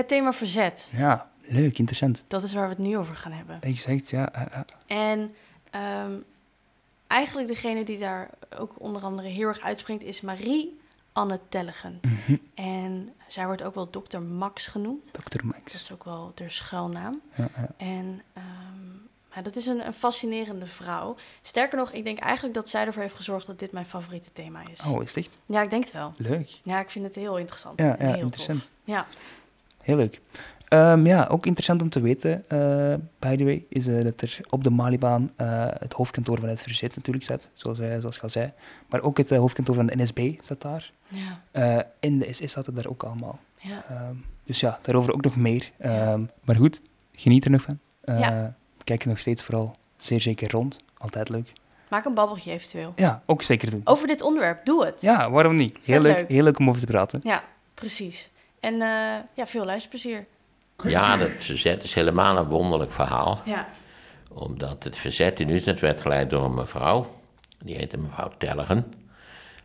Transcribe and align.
Het 0.00 0.08
thema 0.08 0.32
verzet. 0.32 0.88
Ja, 0.92 1.30
leuk, 1.40 1.78
interessant. 1.78 2.24
Dat 2.26 2.42
is 2.42 2.52
waar 2.54 2.62
we 2.68 2.74
het 2.74 2.78
nu 2.78 2.96
over 2.98 3.16
gaan 3.16 3.32
hebben. 3.32 3.58
Exact, 3.60 4.10
ja. 4.10 4.32
En 4.86 5.34
ehm, 5.70 6.12
eigenlijk 7.06 7.48
degene 7.48 7.84
die 7.84 7.98
daar 7.98 8.30
ook 8.58 8.72
onder 8.78 9.02
andere 9.02 9.28
heel 9.28 9.48
erg 9.48 9.60
uitspringt 9.60 10.02
is 10.02 10.20
Marie 10.20 10.80
Anne 11.12 11.40
Tellegen. 11.48 12.00
Mhm. 12.02 12.36
En 12.54 13.12
zij 13.26 13.46
wordt 13.46 13.62
ook 13.62 13.74
wel 13.74 13.90
dokter 13.90 14.22
Max 14.22 14.66
genoemd. 14.66 15.12
Dr. 15.12 15.20
Dat 15.28 15.42
Max. 15.42 15.74
is 15.74 15.92
ook 15.92 16.04
wel 16.04 16.32
de 16.34 16.48
schuilnaam. 16.48 17.20
Ja, 17.34 17.48
ja. 17.56 17.68
En 17.76 18.22
ehm, 18.32 18.44
ja, 19.34 19.42
dat 19.42 19.56
is 19.56 19.66
een, 19.66 19.86
een 19.86 19.94
fascinerende 19.94 20.66
vrouw. 20.66 21.16
Sterker 21.42 21.78
nog, 21.78 21.92
ik 21.92 22.04
denk 22.04 22.18
eigenlijk 22.18 22.54
dat 22.54 22.68
zij 22.68 22.86
ervoor 22.86 23.02
heeft 23.02 23.14
gezorgd 23.14 23.46
dat 23.46 23.58
dit 23.58 23.72
mijn 23.72 23.86
favoriete 23.86 24.32
thema 24.32 24.62
is. 24.70 24.80
Oh, 24.86 25.02
is 25.02 25.14
het 25.14 25.24
echt 25.26 25.38
Ja, 25.46 25.62
ik 25.62 25.70
denk 25.70 25.84
het 25.84 25.92
wel. 25.92 26.12
leuk? 26.16 26.60
Ja, 26.62 26.80
ik 26.80 26.90
vind 26.90 27.04
het 27.04 27.14
heel 27.14 27.38
interessant. 27.38 27.80
Ja, 27.80 27.96
ja 27.98 28.12
heel 28.12 28.22
interessant. 28.24 28.60
Tof. 28.60 28.70
Ja, 28.84 29.06
Heel 29.82 29.96
leuk. 29.96 30.20
Ehm, 30.70 31.06
ja, 31.06 31.26
ook 31.30 31.46
interessant 31.46 31.82
om 31.82 31.88
te 31.88 32.00
weten, 32.00 32.44
eh, 32.48 32.94
by 33.18 33.36
the 33.36 33.44
way, 33.44 33.64
is 33.68 33.86
eh, 33.86 34.04
dat 34.04 34.20
er 34.20 34.40
op 34.48 34.64
de 34.64 34.70
Malibaan 34.70 35.30
eh, 35.36 35.66
het 35.78 35.92
hoofdkantoor 35.92 36.38
van 36.38 36.48
het 36.48 36.62
Verzet 36.62 36.96
natuurlijk 36.96 37.24
staat, 37.24 37.50
zoals, 37.52 37.78
zoals 37.78 38.16
je 38.16 38.22
al 38.22 38.28
zei. 38.28 38.52
Maar 38.88 39.02
ook 39.02 39.16
het 39.16 39.30
hoofdkantoor 39.30 39.74
van 39.74 39.86
de 39.86 39.96
NSB 39.96 40.32
staat 40.40 40.60
daar. 40.60 40.92
ja, 41.08 41.86
en 42.00 42.18
de 42.18 42.32
SS 42.32 42.52
zaten 42.52 42.74
daar 42.74 42.86
ook 42.86 43.02
allemaal. 43.02 43.38
ja. 43.58 43.84
Ehm, 43.88 44.14
dus 44.44 44.60
ja, 44.60 44.78
daarover 44.82 45.12
ook 45.14 45.24
nog 45.24 45.36
meer. 45.36 45.70
Ehm, 45.78 46.24
maar 46.44 46.56
goed, 46.56 46.82
geniet 47.12 47.44
er 47.44 47.50
nog 47.50 47.62
van. 47.62 47.78
Ja. 48.04 48.54
Kijk 48.84 49.02
er 49.02 49.08
nog 49.08 49.18
steeds 49.18 49.42
vooral 49.42 49.74
zeer 49.96 50.20
zeker 50.20 50.50
rond. 50.50 50.78
Altijd 50.98 51.28
leuk. 51.28 51.52
Maak 51.88 52.04
een 52.04 52.14
babbeltje 52.14 52.50
eventueel. 52.50 52.92
Ja, 52.96 53.22
ook 53.26 53.42
zeker 53.42 53.70
doen. 53.70 53.80
Over 53.84 54.06
dit 54.06 54.22
onderwerp, 54.22 54.64
doe 54.64 54.84
het. 54.84 55.00
Ja, 55.00 55.30
waarom 55.30 55.56
niet? 55.56 55.78
Heel 55.84 56.00
leuk. 56.00 56.28
heel 56.28 56.42
leuk 56.42 56.58
om 56.58 56.68
over 56.68 56.80
te 56.80 56.86
praten. 56.86 57.20
Ja, 57.22 57.44
precies. 57.74 58.30
En 58.60 58.74
eh, 58.74 59.16
ja, 59.34 59.46
veel 59.46 59.64
luisterplezier. 59.64 60.26
Ja, 60.82 61.16
dat 61.16 61.42
verzet 61.42 61.84
is 61.84 61.94
helemaal 61.94 62.36
een 62.36 62.48
wonderlijk 62.48 62.92
verhaal. 62.92 63.42
Ja, 63.44 63.68
Omdat 64.32 64.84
het 64.84 64.96
verzet 64.96 65.40
in 65.40 65.48
Utrecht 65.48 65.80
werd 65.80 66.00
geleid 66.00 66.30
door 66.30 66.44
een 66.44 66.54
mevrouw. 66.54 67.20
Die 67.58 67.76
heette 67.76 67.96
mevrouw 67.96 68.32
Tellegen. 68.38 68.92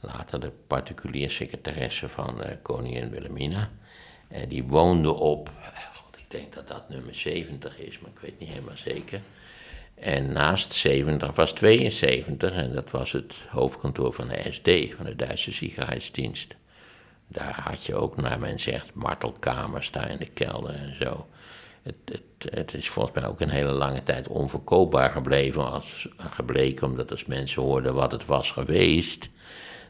Later 0.00 0.40
de 0.40 0.52
particulier 0.66 1.30
secretaresse 1.30 2.08
van 2.08 2.42
eh, 2.42 2.56
koningin 2.62 3.10
Wilhelmina. 3.10 3.70
En 4.28 4.48
die 4.48 4.64
woonde 4.64 5.12
op, 5.12 5.50
god, 5.94 6.18
ik 6.18 6.30
denk 6.30 6.54
dat 6.54 6.68
dat 6.68 6.88
nummer 6.88 7.14
70 7.14 7.78
is, 7.78 7.98
maar 7.98 8.10
ik 8.10 8.18
weet 8.18 8.38
niet 8.38 8.48
helemaal 8.48 8.76
zeker. 8.76 9.20
En 9.94 10.32
naast 10.32 10.74
70 10.74 11.34
was 11.34 11.52
72 11.52 12.52
en 12.52 12.72
dat 12.72 12.90
was 12.90 13.12
het 13.12 13.34
hoofdkantoor 13.48 14.12
van 14.12 14.28
de 14.28 14.42
SD, 14.50 14.94
van 14.96 15.04
de 15.04 15.16
Duitse 15.16 15.52
Sicherheidsdienst. 15.52 16.54
Daar 17.32 17.60
had 17.62 17.86
je 17.86 17.94
ook, 17.94 18.16
naar 18.16 18.38
men 18.38 18.60
zegt, 18.60 18.94
martelkamers 18.94 19.90
daar 19.90 20.10
in 20.10 20.18
de 20.18 20.30
kelder 20.30 20.74
en 20.74 20.96
zo. 21.00 21.26
Het, 21.82 21.94
het, 22.04 22.52
het 22.54 22.74
is 22.74 22.88
volgens 22.88 23.14
mij 23.14 23.30
ook 23.30 23.40
een 23.40 23.50
hele 23.50 23.70
lange 23.72 24.02
tijd 24.02 24.28
onverkoopbaar 24.28 25.10
gebleven, 25.10 25.72
als, 25.72 26.08
gebleken, 26.16 26.86
omdat 26.86 27.10
als 27.10 27.24
mensen 27.24 27.62
hoorden 27.62 27.94
wat 27.94 28.12
het 28.12 28.26
was 28.26 28.50
geweest, 28.50 29.28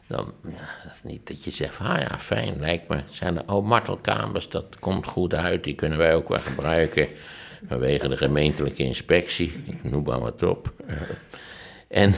dan 0.07 0.33
is 0.91 1.03
niet 1.03 1.27
dat 1.27 1.43
je 1.43 1.51
zegt, 1.51 1.79
ah 1.79 1.99
ja, 1.99 2.19
fijn, 2.19 2.59
lijkt 2.59 2.87
me. 2.87 2.97
Zijn 3.09 3.37
er, 3.37 3.53
oh, 3.53 3.65
martelkamers, 3.65 4.49
dat 4.49 4.79
komt 4.79 5.07
goed 5.07 5.33
uit, 5.33 5.63
die 5.63 5.75
kunnen 5.75 5.97
wij 5.97 6.15
ook 6.15 6.29
wel 6.29 6.39
gebruiken 6.39 7.07
vanwege 7.67 8.07
de 8.07 8.17
gemeentelijke 8.17 8.83
inspectie. 8.83 9.63
Ik 9.65 9.83
noem 9.83 10.03
maar 10.03 10.19
wat 10.19 10.43
op. 10.43 10.73
En 11.87 12.13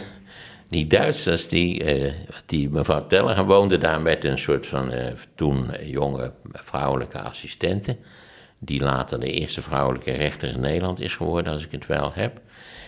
die 0.73 0.87
Duitsers, 0.87 1.47
die, 1.47 1.83
eh, 1.83 2.13
die 2.45 2.69
mevrouw 2.69 3.07
Teller 3.07 3.45
woonde 3.45 3.77
daar 3.77 4.01
met 4.01 4.23
een 4.23 4.39
soort 4.39 4.67
van 4.67 4.91
eh, 4.91 5.13
toen 5.35 5.71
jonge 5.83 6.31
vrouwelijke 6.51 7.19
assistente. 7.19 7.97
Die 8.59 8.81
later 8.81 9.19
de 9.19 9.31
eerste 9.31 9.61
vrouwelijke 9.61 10.11
rechter 10.11 10.49
in 10.49 10.59
Nederland 10.59 10.99
is 10.99 11.15
geworden, 11.15 11.53
als 11.53 11.65
ik 11.65 11.71
het 11.71 11.85
wel 11.85 12.13
heb. 12.13 12.41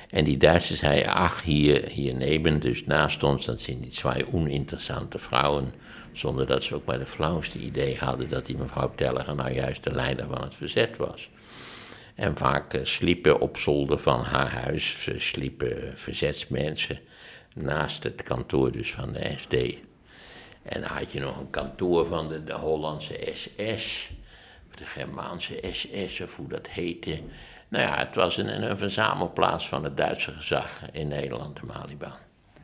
En 0.09 0.23
die 0.23 0.37
Duitsers 0.37 0.79
zei, 0.79 1.03
ach, 1.03 1.43
hier, 1.43 1.87
hier 1.89 2.15
neben, 2.15 2.59
dus 2.59 2.85
naast 2.85 3.23
ons, 3.23 3.45
dat 3.45 3.61
zijn 3.61 3.81
die 3.81 3.91
twee 3.91 4.33
oninteressante 4.33 5.19
vrouwen. 5.19 5.73
Zonder 6.11 6.47
dat 6.47 6.63
ze 6.63 6.75
ook 6.75 6.85
maar 6.85 6.99
de 6.99 7.05
flauwste 7.05 7.59
idee 7.59 7.97
hadden 7.99 8.29
dat 8.29 8.45
die 8.45 8.57
mevrouw 8.57 8.91
Teller 8.95 9.35
nou 9.35 9.53
juist 9.53 9.83
de 9.83 9.91
leider 9.91 10.25
van 10.27 10.41
het 10.41 10.55
verzet 10.55 10.97
was. 10.97 11.29
En 12.15 12.37
vaak 12.37 12.73
eh, 12.73 12.81
sliepen 12.83 13.39
op 13.39 13.57
zolder 13.57 13.99
van 13.99 14.21
haar 14.21 14.51
huis, 14.51 15.07
sliepen 15.17 15.91
verzetsmensen 15.93 16.99
naast 17.55 18.03
het 18.03 18.23
kantoor 18.23 18.71
dus 18.71 18.93
van 18.93 19.11
de 19.13 19.33
SD. 19.37 19.53
En 20.63 20.81
dan 20.81 20.89
had 20.89 21.11
je 21.11 21.19
nog 21.19 21.39
een 21.39 21.49
kantoor 21.49 22.05
van 22.05 22.29
de, 22.29 22.43
de 22.43 22.53
Hollandse 22.53 23.31
SS, 23.33 24.09
of 24.69 24.75
de 24.75 24.85
Germaanse 24.85 25.59
SS, 25.71 26.21
of 26.21 26.35
hoe 26.35 26.47
dat 26.47 26.67
heette. 26.67 27.19
Nou 27.67 27.83
ja, 27.83 27.97
het 27.97 28.15
was 28.15 28.37
een, 28.37 28.63
een 28.63 28.77
verzamelplaats 28.77 29.67
van 29.67 29.83
het 29.83 29.97
Duitse 29.97 30.31
gezag 30.31 30.81
in 30.91 31.07
Nederland, 31.07 31.55
de 31.59 31.65
Malibaan. 31.65 32.17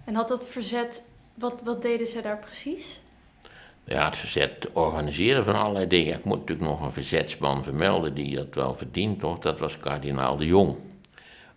en 0.05 0.15
had 0.15 0.27
dat 0.27 0.47
verzet, 0.47 1.03
wat, 1.33 1.61
wat 1.63 1.81
deden 1.81 2.07
ze 2.07 2.21
daar 2.21 2.39
precies? 2.39 3.01
Ja, 3.83 4.05
het 4.05 4.17
verzet 4.17 4.67
organiseren 4.73 5.43
van 5.43 5.55
allerlei 5.55 5.87
dingen. 5.87 6.17
Ik 6.17 6.23
moet 6.23 6.39
natuurlijk 6.39 6.69
nog 6.69 6.81
een 6.81 6.91
verzetsman 6.91 7.63
vermelden 7.63 8.13
die 8.13 8.35
dat 8.35 8.55
wel 8.55 8.75
verdient, 8.75 9.19
toch? 9.19 9.39
Dat 9.39 9.59
was 9.59 9.77
kardinaal 9.77 10.37
de 10.37 10.45
Jong. 10.45 10.77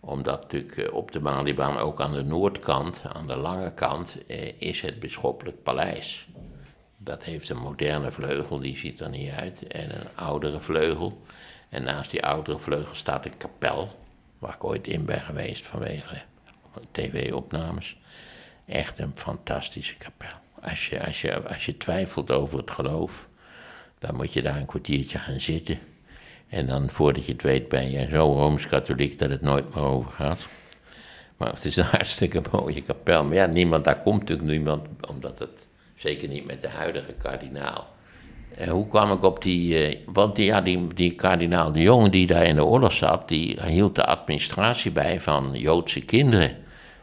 Omdat 0.05 0.41
natuurlijk 0.41 0.77
eh, 0.77 0.95
op 0.95 1.13
de 1.13 1.21
Malibaan 1.21 1.79
ook 1.79 2.01
aan 2.01 2.13
de 2.13 2.23
noordkant, 2.23 3.03
aan 3.13 3.27
de 3.27 3.37
lange 3.37 3.75
kant, 3.75 4.19
eh, 4.27 4.53
is 4.59 4.81
het 4.81 5.01
bisschoppelijk 5.01 5.63
paleis. 5.63 6.29
Dat 6.97 7.25
heeft 7.25 7.49
een 7.49 7.59
moderne 7.59 8.13
vleugel, 8.13 8.59
die 8.61 8.77
ziet 8.77 9.01
er 9.01 9.11
niet 9.11 9.31
uit, 9.31 9.67
en 9.67 10.01
een 10.01 10.09
oudere 10.15 10.61
vleugel. 10.61 11.23
En 11.69 11.83
naast 11.83 12.11
die 12.11 12.27
oudere 12.27 12.59
vleugel 12.59 12.95
staat 12.95 13.25
een 13.25 13.37
kapel, 13.37 13.99
waar 14.39 14.55
ik 14.55 14.65
ooit 14.65 14.87
in 14.87 15.05
ben 15.05 15.21
geweest 15.21 15.67
vanwege 15.67 16.23
tv-opnames. 16.91 17.97
Echt 18.67 18.99
een 18.99 19.13
fantastische 19.15 19.95
kapel. 19.95 20.37
Als 20.61 20.89
je, 20.89 21.07
als, 21.07 21.21
je, 21.21 21.49
als 21.49 21.67
je 21.67 21.77
twijfelt 21.77 22.31
over 22.31 22.59
het 22.59 22.71
geloof, 22.71 23.29
dan 23.99 24.15
moet 24.15 24.33
je 24.33 24.43
daar 24.43 24.57
een 24.57 24.67
kwartiertje 24.67 25.19
gaan 25.19 25.41
zitten. 25.41 25.79
En 26.55 26.67
dan 26.67 26.91
voordat 26.91 27.27
je 27.27 27.33
het 27.33 27.43
weet 27.43 27.69
ben 27.69 27.91
je 27.91 28.09
zo 28.11 28.33
rooms-katholiek 28.33 29.19
dat 29.19 29.31
het 29.31 29.41
nooit 29.41 29.75
meer 29.75 29.85
over 29.85 30.11
gaat. 30.11 30.49
Maar 31.37 31.53
het 31.53 31.65
is 31.65 31.77
een 31.77 31.85
hartstikke 31.85 32.43
mooie 32.53 32.83
kapel. 32.83 33.25
Maar 33.25 33.35
ja, 33.35 33.47
niemand, 33.47 33.85
daar 33.85 33.99
komt 33.99 34.21
natuurlijk 34.21 34.49
niemand, 34.49 34.87
omdat 35.09 35.39
het 35.39 35.67
zeker 35.97 36.29
niet 36.29 36.47
met 36.47 36.63
de 36.63 36.69
huidige 36.69 37.13
kardinaal. 37.13 37.87
En 38.55 38.69
hoe 38.69 38.89
kwam 38.89 39.13
ik 39.13 39.23
op 39.23 39.43
die, 39.43 39.87
eh, 39.87 39.99
want 40.07 40.37
die, 40.37 40.45
ja, 40.45 40.61
die, 40.61 40.87
die 40.95 41.15
kardinaal 41.15 41.73
de 41.73 41.81
Jong 41.81 42.11
die 42.11 42.27
daar 42.27 42.45
in 42.45 42.55
de 42.55 42.65
oorlog 42.65 42.93
zat, 42.93 43.29
die 43.29 43.63
hield 43.63 43.95
de 43.95 44.05
administratie 44.05 44.91
bij 44.91 45.21
van 45.21 45.51
Joodse 45.53 46.01
kinderen 46.01 46.57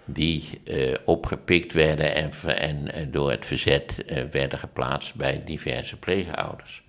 die 0.05 0.61
eh, 0.65 0.93
opgepikt 1.05 1.73
werden 1.73 2.15
en, 2.15 2.93
eh, 2.93 3.05
door 3.11 3.31
het 3.31 3.45
verzet 3.45 4.05
eh, 4.05 4.23
werden 4.31 4.59
geplaatst 4.59 5.15
bij 5.15 5.41
diverse 5.45 5.97
pleegouders. 5.97 6.83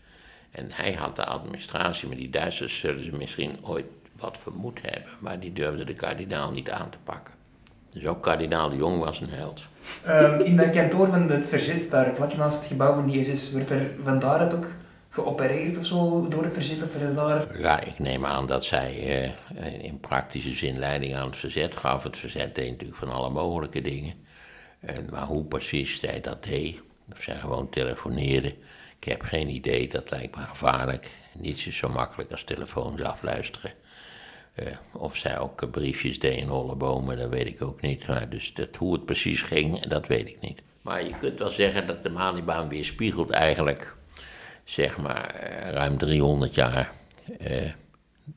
En 0.53 0.69
hij 0.73 0.93
had 0.93 1.17
de 1.17 1.25
administratie, 1.25 2.09
maar 2.09 2.17
die 2.17 2.31
Duitsers 2.31 2.79
zullen 2.79 3.05
ze 3.05 3.13
misschien 3.13 3.59
ooit 3.63 3.87
wat 4.19 4.39
vermoed 4.39 4.79
hebben, 4.83 5.11
maar 5.19 5.41
die 5.41 5.53
durfden 5.53 5.87
de 5.87 5.95
kardinaal 5.95 6.51
niet 6.51 6.71
aan 6.71 6.91
te 6.91 6.99
pakken. 7.05 7.35
Dus 7.91 8.07
ook 8.07 8.23
kardinaal 8.23 8.71
de 8.71 8.77
Jong 8.77 8.99
was 8.99 9.21
een 9.21 9.31
held. 9.31 9.69
Ehm, 10.05 10.41
in 10.41 10.57
dat 10.57 10.71
kantoor 10.71 11.07
van 11.07 11.31
het 11.31 11.49
verzet, 11.49 11.91
daar 11.91 12.15
vlak 12.15 12.37
naast 12.37 12.59
het 12.59 12.67
gebouw 12.67 12.95
van 12.95 13.07
die 13.07 13.25
SS, 13.25 13.53
werd 13.53 13.71
er 13.71 13.91
van 14.03 14.19
daaruit 14.19 14.55
ook 14.55 14.67
geopereerd 15.09 15.79
of 15.79 15.85
zo 15.87 16.29
door 16.29 16.45
het 16.45 16.53
verzet? 16.53 16.83
Of 16.83 17.15
daar... 17.15 17.61
Ja, 17.61 17.81
ik 17.81 17.99
neem 17.99 18.27
aan 18.27 18.47
dat 18.47 18.65
zij 18.65 19.23
eh, 19.55 19.85
in 19.85 20.01
praktische 20.01 20.55
zin 20.55 20.79
leiding 20.79 21.15
aan 21.15 21.27
het 21.27 21.37
verzet 21.37 21.77
gaf. 21.77 22.03
Het 22.03 22.17
verzet 22.17 22.55
deed 22.55 22.71
natuurlijk 22.71 22.99
van 22.99 23.13
alle 23.13 23.31
mogelijke 23.31 23.81
dingen. 23.81 24.15
En, 24.81 25.09
maar 25.11 25.27
hoe 25.27 25.45
precies 25.45 26.01
zij 26.01 26.21
dat 26.21 26.45
deed, 26.45 26.81
of 27.13 27.23
zij 27.23 27.37
gewoon 27.37 27.69
telefoneerde, 27.69 28.55
ik 29.03 29.09
heb 29.09 29.23
geen 29.23 29.49
idee. 29.49 29.89
Dat 29.89 30.11
lijkt 30.11 30.37
me 30.37 30.43
gevaarlijk. 30.43 31.11
Niets 31.33 31.67
is 31.67 31.77
zo 31.77 31.89
makkelijk 31.89 32.31
als 32.31 32.45
telefoons 32.45 33.03
afluisteren. 33.03 33.73
Eh, 34.55 34.67
of 34.93 35.17
zij 35.17 35.39
ook 35.39 35.71
briefjes 35.71 36.19
deed 36.19 36.37
in 36.37 36.49
holle 36.49 36.75
bomen, 36.75 37.17
dat 37.17 37.29
weet 37.29 37.47
ik 37.47 37.63
ook 37.63 37.81
niet. 37.81 38.07
Maar 38.07 38.29
dus 38.29 38.55
dat, 38.55 38.77
hoe 38.77 38.93
het 38.93 39.05
precies 39.05 39.43
ging, 39.43 39.87
dat 39.87 40.07
weet 40.07 40.29
ik 40.29 40.41
niet. 40.41 40.63
Maar 40.83 41.05
je 41.05 41.17
kunt 41.17 41.39
wel 41.39 41.51
zeggen 41.51 41.87
dat 41.87 42.03
de 42.03 42.11
Malibaan 42.11 42.69
weerspiegelt 42.69 43.31
eigenlijk, 43.31 43.97
zeg 44.65 44.99
maar, 44.99 45.27
eh, 45.27 45.71
ruim 45.71 45.99
300 45.99 46.55
jaar 46.55 46.93
eh, 47.39 47.71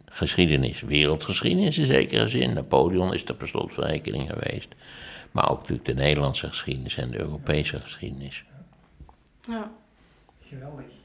geschiedenis. 0.06 0.82
Wereldgeschiedenis 0.82 1.78
in 1.78 1.86
zekere 1.86 2.28
zin. 2.28 2.54
Napoleon 2.54 3.14
is 3.14 3.26
er 3.26 3.36
per 3.36 3.48
slotverrekening 3.48 4.30
geweest. 4.30 4.68
Maar 5.32 5.50
ook 5.52 5.60
natuurlijk 5.60 5.88
de 5.88 5.94
Nederlandse 5.94 6.48
geschiedenis 6.48 6.96
en 6.96 7.12
de 7.12 7.20
Europese 7.20 7.80
geschiedenis. 7.80 8.44
Ja. 9.48 9.72
Geweldig. 10.56 11.05